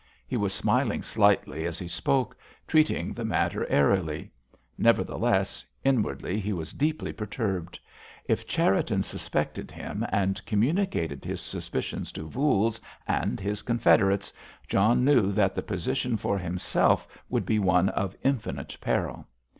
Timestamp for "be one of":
17.45-18.15